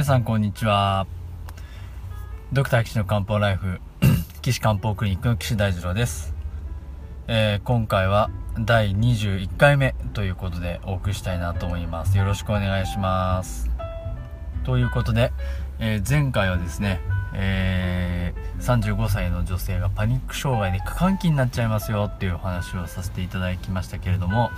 [0.00, 1.06] 皆さんこんにちは。
[2.54, 3.80] ドクター岸の漢方ライフ
[4.40, 6.34] 岸漢方クリニックの岸大二郎です、
[7.28, 12.16] えー今回は第21回目ということでお送りしたいなと思います。
[12.16, 13.68] よろしくお願いします。
[14.64, 15.34] ということで、
[15.80, 17.02] えー前回はですね、
[17.34, 18.62] えー
[18.96, 24.50] 35歳の女性がパニック障害で過換気になっちゃいますよっていうお話をさせていただきましたけれども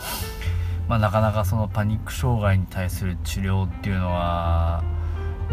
[0.89, 4.83] まあ、なかなかそのパニック障害に対する治療っていうのは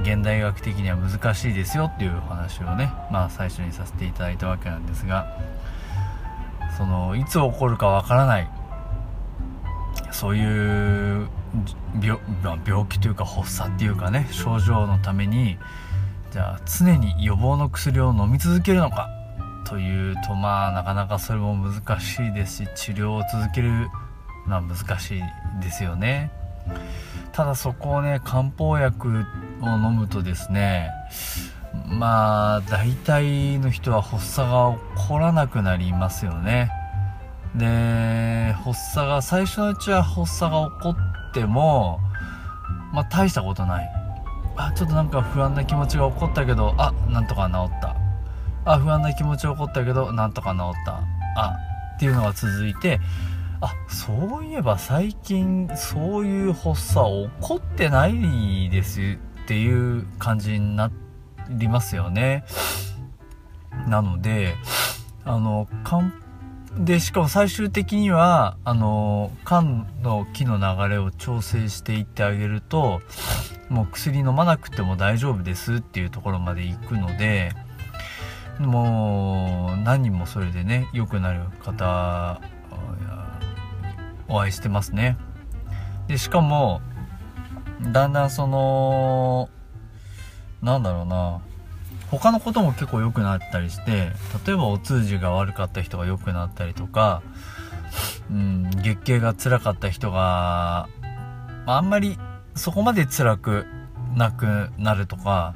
[0.02, 5.38] 現代学的には難しいですよっていう話をね、まあ、最初にさせていただいたわけなんですが
[6.78, 8.50] そのいつ起こるかわからない
[10.12, 11.28] そういう
[12.02, 12.20] 病
[12.66, 15.58] 病気というか発作っていうかね症状のために
[16.32, 19.10] じゃあ常に予防の薬を飲み続けるのか
[19.68, 23.90] というとまあなかなかそれも難しいですし治療を続ける
[24.48, 25.22] のは難しい
[25.62, 26.32] ですよね。
[27.32, 29.26] ただそこをね漢方薬
[29.62, 30.90] を飲むとですね
[31.86, 36.72] まあ大体の人は発作が起こらなくなりますよね。
[37.56, 40.90] で発作が最初のうちは発作が起こ
[41.30, 42.00] っても
[42.94, 43.90] まあ大したことない。
[44.56, 47.96] あちょっとなんか不安な気持ちが起こったけどあなんとか治った。
[48.66, 51.00] あ不安な気持ちが起こったけどなんとか治った。
[51.42, 51.56] あ
[51.96, 53.00] っていうのが続いて
[53.62, 59.02] あそういえば最近そういう発作起こってないです
[59.44, 60.92] っていう感じにな
[61.50, 62.46] りますよね。
[63.88, 64.56] なので
[65.26, 65.68] あの
[66.78, 73.02] でしかも最終的にはあの肝の気の流れを調整していってあげると
[73.70, 77.52] もう薬飲まなくても大丈夫ですっていうところまで行くので
[78.60, 82.40] もう何人もそれでね良くなる方
[84.30, 85.18] お会いしてますね。
[86.08, 86.82] でしかも
[87.92, 89.50] だんだんその
[90.62, 91.42] なんだろうな。
[92.12, 94.12] 他のことも結構良くなったりして
[94.46, 97.22] 例えばお通じが悪かった人が良くなったりとか、
[98.32, 100.90] うん、月経が辛かった人が、
[101.68, 102.18] まあ、んまり
[102.56, 103.68] そこまで辛く
[104.16, 105.54] なくなるとか、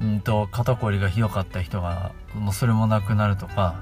[0.00, 3.74] うんと肩こりがひどかった人がもうそれもなくなるとか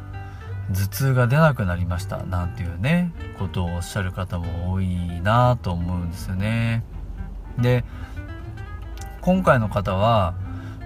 [0.71, 6.85] 頭痛が出なくなりましたなんていうねことをおっしゃる方も多いなと思うんですよね。
[7.59, 7.85] で
[9.21, 10.35] 今回の方は、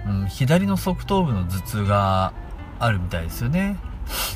[0.07, 2.33] うん、左の側頭部の頭痛が
[2.79, 3.77] あるみたいですよね。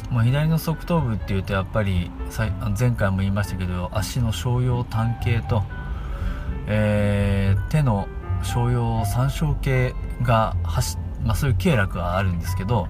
[0.09, 2.11] もう左の側頭部っていうとやっぱり
[2.77, 5.63] 前回も言いましたけど足の小葉単形と、
[6.67, 8.07] えー手の
[8.43, 12.87] 小葉三小形が走まあそういう経絡があるんですけど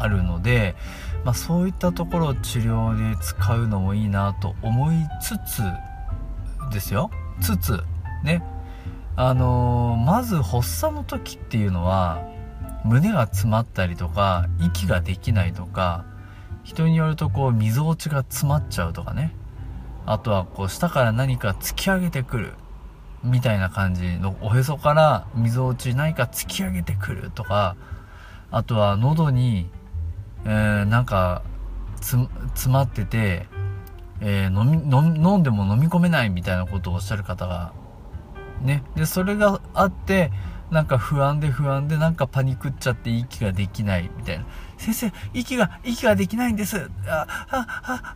[0.00, 0.74] あるので、
[1.24, 5.62] まあ、そういったところを治療で使うのもいいなと思いつつ
[6.72, 7.10] ですよ。
[7.40, 7.80] つつ
[8.24, 8.42] ね。
[9.14, 12.22] あのーまず発作の時っていうのは
[12.84, 16.06] 胸が詰まったりとか息ができないとか
[16.64, 19.34] 人によるとこう溝落ちが詰まっちゃうとかね。
[20.06, 22.54] あとはこう下から何か突き上げてくる
[23.22, 27.76] みたいな感じのおへそから溝落ち何か突き上げてくるとか
[28.50, 29.70] あとは喉に
[30.44, 31.42] えーなんか
[32.00, 32.16] つ
[32.54, 33.46] 詰まってて、
[34.20, 37.72] えー飲み飲んでも飲み込めないみたいなことをおっしゃる方が
[38.60, 38.82] ね。
[38.96, 40.32] でそれがあって
[40.70, 44.44] なんか不安で不安でなんかパニクっちゃって息ができないみたいな。
[44.78, 46.90] 先生息が息ができないんです。
[47.06, 47.64] あはは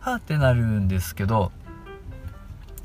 [0.01, 1.51] はってなるんですけど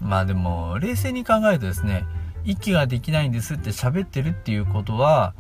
[0.01, 2.05] まあでも冷静に考えるとですね
[2.45, 5.35] 息ができないんですって喋ってるっていうことは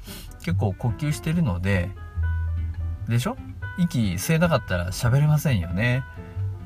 [0.44, 1.90] 結構呼吸してるので
[3.08, 3.36] でしょ？
[3.78, 6.04] 息吸えなかったら喋れませんよね。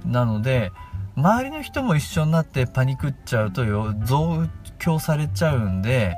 [0.04, 0.72] なので
[1.16, 3.64] 周りの人も一緒になってパニクっちゃうと
[4.04, 6.14] 増強されちゃうんで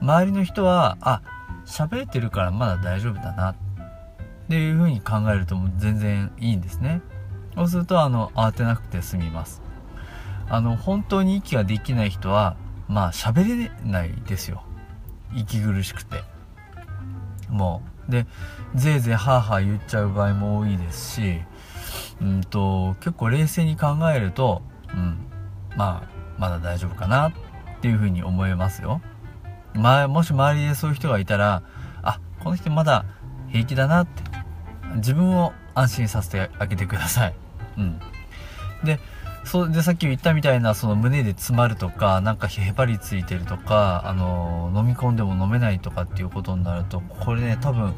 [0.00, 1.22] 周りの人はあ
[1.64, 3.50] 喋れてるからまだ大丈夫だな。
[3.50, 7.00] っていう風に考えるともう全然いいんですね。
[7.54, 9.62] そうするとあの慌てなくて済みます。
[10.48, 12.56] あの本当に息ができない人は
[12.88, 14.62] まあ喋れないですよ。
[15.34, 16.22] 息苦しくて。
[17.48, 18.26] もうで
[18.74, 21.40] ぜいぜいハーハー言っちゃう場合も多いですし
[22.20, 24.62] うんと結構冷静に考えると、
[24.92, 25.18] うん、
[25.76, 27.32] まあまだ大丈夫かなっ
[27.80, 29.00] ていうふうに思えますよ、
[29.74, 31.62] まあ、もし周りでそういう人がいたら
[32.02, 33.04] あこの人まだ
[33.48, 34.22] 平気だなって
[34.96, 37.34] 自分を安心させてあげてください、
[37.76, 38.00] うん、
[38.84, 38.98] で
[39.46, 47.94] そうでさっき言ったみたいなその胸で詰まるとかなんかへばりついてるとかあの飲み込んでも飲めないとかっていうことになるとこれね多分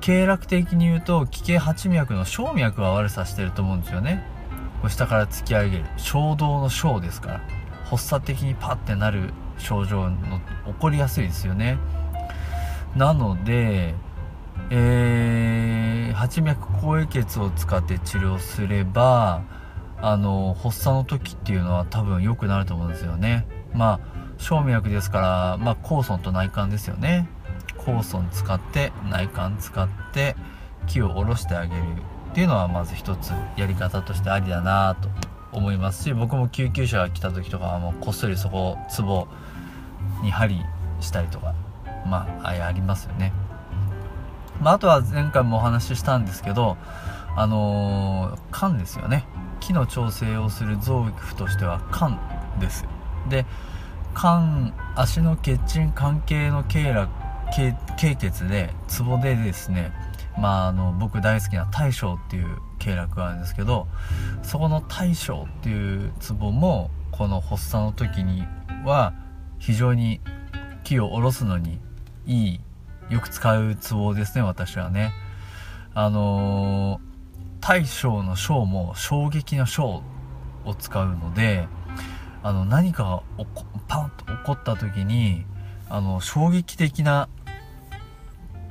[0.00, 4.22] 経絡的に言うと気系八脈の小脈が悪さしてると思うんですよね。
[4.86, 5.84] 下から突き上げる。
[5.96, 7.40] 衝動の衝ですから。
[7.84, 11.78] 発作的にパッてなる症状の起こりやすいですよね。
[12.94, 13.94] なので
[14.70, 19.42] えー、八脈高液血を使って治療すれば
[20.06, 23.46] あの発作の時っていうのは多分良くなると思うんですよね。
[23.72, 24.00] まあ
[24.36, 27.26] 小脈ですから、まあ、高尊と内管ですよね。
[27.78, 30.36] 高尊使って内管使って
[30.86, 31.82] 木を下ろしてあげる
[32.32, 35.08] っていうのはまず一つやり方としてありだなと
[35.52, 39.26] 思いますし僕も救急車が来た時とかはもうこっそりそこツボ
[40.22, 40.60] に針
[41.00, 41.54] したりとか
[42.06, 43.32] まあありますよね。
[44.60, 46.76] まあ、あとは前回もお話ししたんですけど、
[47.36, 49.24] あのー、肝ですよね。
[49.64, 52.18] 気の調整をする臓器としては肝
[52.60, 52.84] です。
[53.30, 53.46] で、
[54.14, 57.08] 肝、足の血沈関係の経絡、
[57.96, 59.92] 経血で、ツボでですね、
[60.38, 63.88] まあ、あの、僕大好きな大将っていう経絡があるんですけど、
[64.42, 68.44] そこの大将っていうツボも、この発作の時に
[68.84, 69.14] は、
[69.58, 70.20] 非常に
[70.82, 71.80] 気を下ろすのに
[72.26, 72.60] いい
[73.08, 75.12] よく使うツボですね、私はね。
[75.94, 77.13] あのー、
[77.66, 80.02] 大将の将も衝撃の将
[80.66, 81.66] を使うので、
[82.42, 83.46] あの、何かが
[83.88, 85.46] パンと起こった時に、
[85.88, 87.30] あの、衝撃的な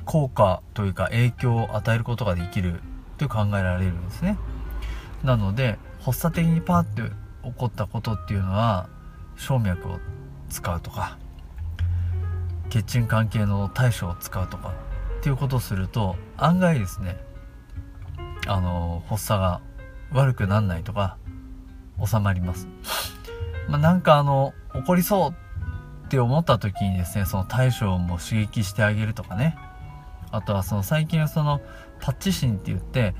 [0.04, 2.82] 効果というか影響を与えることができる
[3.18, 4.38] と考えられるんですね。
[5.24, 7.02] なので、発作的にパーって
[7.42, 8.88] 起こったことっていうのは、
[9.36, 9.98] 静脈を
[10.48, 11.18] 使うとか、
[12.70, 14.72] 血沈関係の対処を使うとか
[15.18, 17.16] っていうことをすると案外ですね
[18.46, 19.60] あの発作が
[20.12, 21.16] 悪くなんないとか
[22.04, 22.68] 収まります、
[23.68, 25.30] まあ、なんかあの起こりそう
[26.06, 29.56] って思った時にですねその対処も刺激してあげるとかね。
[30.34, 31.60] あとはその最近はその
[32.00, 33.14] パッチ芯って言って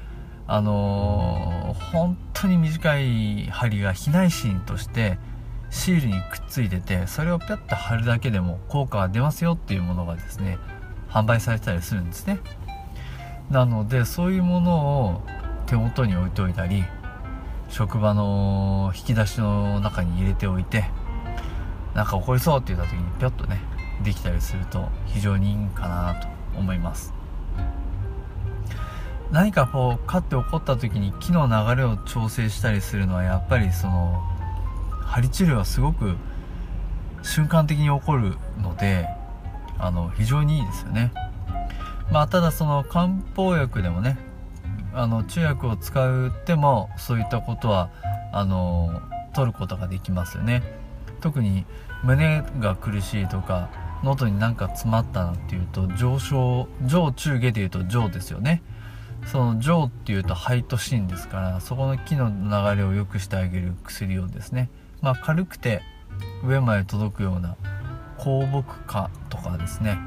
[0.48, 5.18] あのー、本当に短い針が避内芯として
[5.70, 10.58] シールにくっついててそれをピャッと貼るだけでも効果が出ますよっていうものがですね
[11.08, 12.40] 販売されたりするんですね。
[13.50, 15.22] なのでそういうものを
[15.66, 16.84] 手元に置いておいたり
[17.68, 20.84] 職場の引き出しの中に入れておいて
[21.94, 23.60] なんか起こりそうって言った時にぴょっとね
[24.02, 27.12] できたりすると非常にいいかなと思います。
[29.30, 34.22] 何かこう勝って起こった時に木の流れを調整したりするのはやっぱりその
[35.02, 36.14] 針治療はすごく
[37.22, 39.08] 瞬間的に起こるので
[39.78, 41.12] あの非常にいいですよね。
[42.10, 44.18] まあただその漢方薬でもね
[44.92, 47.90] あの中薬を使ってもそういったことは
[48.32, 49.02] あの
[49.34, 50.62] 取ることができますよね。
[51.20, 51.64] 特に
[52.04, 53.70] 胸が苦しいとか
[54.04, 58.62] 喉になんか詰まったなっていうと上昇上中下でいうと上ですよね。
[59.26, 64.68] その上っていうと肺と芯ですからそこの気の流れを良くしてあげる薬をですね。
[65.00, 65.82] まあ、軽くて
[66.44, 67.56] 上まで届くような
[68.18, 69.98] 香木花とかですね。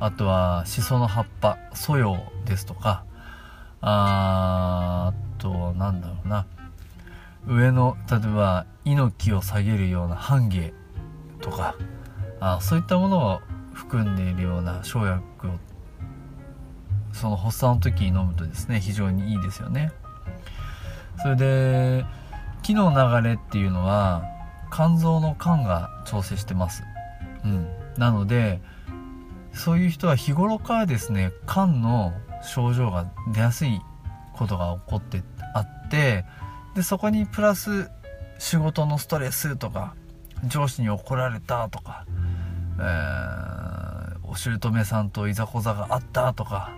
[0.00, 3.04] あとはシソの葉っぱソヨですとか
[3.80, 6.46] あとなんだろうな
[7.46, 10.72] 上の例えば猪木を下げるような半芸
[11.40, 11.76] とか
[12.40, 13.40] あそういったものを
[13.72, 15.50] 含んでいるような生薬を
[17.12, 19.92] その発作の時に飲むとですね非常にいいですよね
[21.22, 22.04] それで
[22.62, 24.36] 木の流れっていうのは
[24.72, 26.82] 肝臓の肝が調整してます。
[27.44, 27.68] うん。
[27.96, 28.60] なので、
[29.56, 33.80] そういう人は日頃からですね、肝の症状が出やすい
[34.34, 35.22] ことが起こって
[35.54, 36.24] あって、
[36.74, 37.90] で、そこにプラス
[38.38, 39.94] 仕事のストレスとか、
[40.46, 42.04] 上司に怒られたとか、
[42.78, 46.72] えー、お姑さんといざこざがあったとか、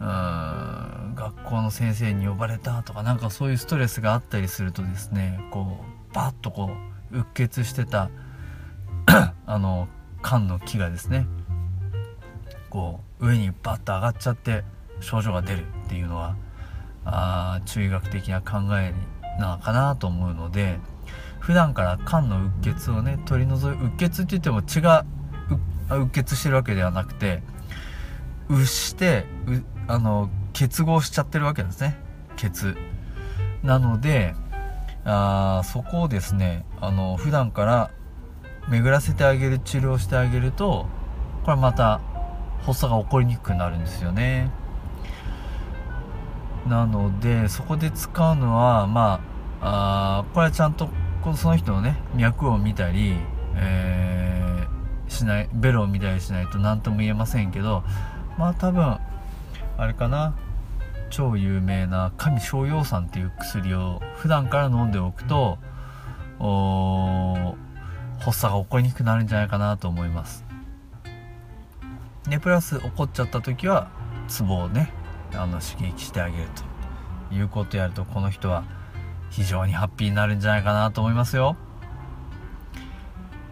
[0.00, 6.70] うん学校の先生に呼ばれたとかなんかそういうストレスがあったりするとですねこうバッとこ
[7.12, 8.10] ううっ血してた
[9.44, 9.88] あの
[10.22, 11.26] 缶の木がですね
[12.70, 14.64] こう上にバッと上がっちゃって
[15.00, 16.36] 症状が出るっていうのは
[17.04, 18.94] あ中医学的な考え
[19.38, 20.78] なのかなと思うので
[21.40, 25.04] 普段から肝のうっ血をね取り除いうっ血って言っても血が
[25.90, 27.42] うっ血してるわけではなくて
[28.48, 31.96] うしてうあの結合しちゃってるわけですね。
[32.36, 32.76] 血。
[33.62, 34.34] なので
[35.04, 37.90] あそこをですねあの普段から
[38.68, 40.86] 巡らせてあげる治療してあげると
[41.44, 42.00] これまた
[42.64, 44.50] 発作が起こりにくくなるんですよね。
[46.68, 49.20] なのでそこで使うのはま
[49.60, 50.88] ああこれはちゃんと
[51.36, 53.16] その人のね脈を見たり、
[53.56, 57.82] えー、しないベロを見たりしないと何とも言えませんけど
[58.38, 58.98] まあ多分
[59.76, 60.34] あれかな
[61.10, 65.58] 超有名な神逍遥散っていう薬を普段から飲んでおくと
[68.20, 70.49] 発作が起こりにくくなるんじゃないかなと思います
[72.28, 73.90] でプラス起こっちゃった時は
[74.28, 74.92] ツボをね
[75.32, 76.48] あの刺激してあげる
[77.28, 78.64] ということやるとこの人は
[79.30, 81.56] 非常にハッピーになるんじゃないかなと思いますよ。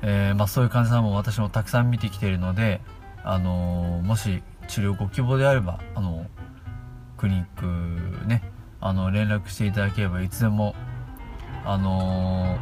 [0.03, 2.81] えー、まあ、そういう患者さんも私もたくさん見てきているので、
[3.25, 6.27] あのー、もし治療ご希望であれば、あの
[7.17, 7.45] クリニッ
[8.21, 8.43] クね
[8.81, 10.75] あの連絡していただければいつでも、
[11.65, 12.59] あの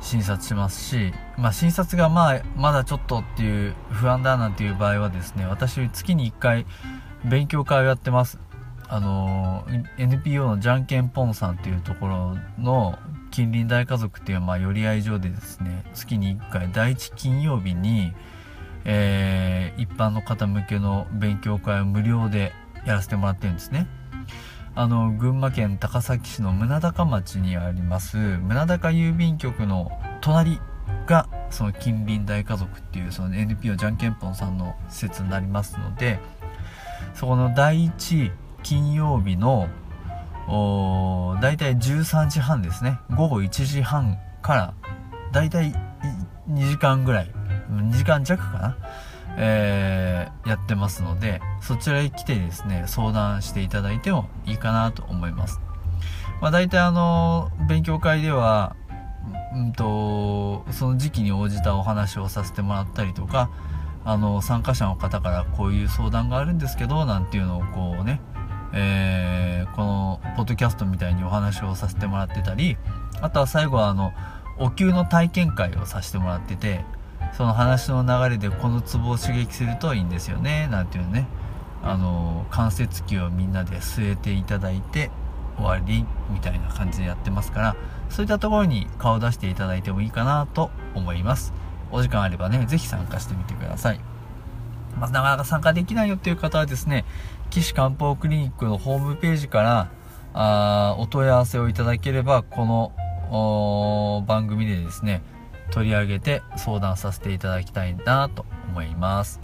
[0.00, 6.66] 診察しますし、まあ、診察がまあまだちょっとっていう不安だなんていう場合はですね私月に1回
[7.24, 8.38] 勉強会をやってます。
[8.88, 9.66] あの
[9.98, 12.98] NPO のじゃんけんぽんさんっていうところの
[13.30, 18.12] 近隣大家族っていう、まあ、寄り合い所でですね月に1回第1金曜日に、
[18.84, 22.52] えー、一般の方向けの勉強会を無料で
[22.84, 23.88] やらせてもらってるんですね。
[24.74, 29.90] あの群馬県高崎市の宗高町にあります宗高郵便局の
[30.22, 30.60] 隣
[31.06, 36.18] がその近隣大家族っていうその NPO じゃんけんぽんさんの施設になりますので
[37.14, 38.32] そこの第1
[38.62, 39.68] 金曜日の
[40.48, 42.98] お大体13時半ですね。
[43.16, 44.74] 午後1時半から
[45.32, 45.72] 大体
[46.50, 47.30] 2時間ぐらい
[47.70, 48.76] 2時間弱かな、
[49.38, 55.60] えー、やってますのでそちらへ来てですね相談していただいてもいいかなと思います、
[56.40, 58.76] まあ、大体あの勉強会では
[59.54, 63.50] うんとその時期に応じたお話をさせてもらったりとか
[64.04, 68.20] あの参加者の方からこういう相談があるんですけどなんていうのをこうね
[68.74, 72.78] えー、このポッドキャストみたいにお話をさせてもらってたり
[73.20, 74.12] あとは最後はあの
[74.58, 76.82] お灸の体験会をさせてもらってて
[77.36, 81.26] その話の流れでこのツボを刺激するといいんですよねなんていうのね。
[81.84, 85.10] あの関節器をみんなで据えていただいて
[85.56, 87.76] 終わりみたいな感じでやってますから
[88.08, 91.52] そういったところに顔を出していただいてもいいかなと思います。
[91.90, 94.00] お時間あればね是非参加してみてください。
[94.98, 97.04] まあ、なかなか参加できないよっていう方はですね
[97.50, 99.90] 岸漢方クリニックのホームページから
[100.34, 105.22] あお問い合わせをいただければこの番組でですね
[105.70, 109.40] 取り上げて相談させていただきたいなと思います、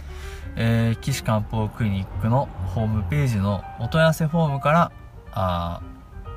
[0.55, 4.91] えー、岸漢方クリニックのホームページのお問い合わせフォームから
[5.31, 5.81] あ